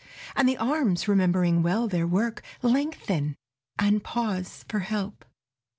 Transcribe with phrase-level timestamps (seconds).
[0.35, 3.35] "and the arms, remembering well their work, Lengthen
[3.77, 5.23] and pause for help.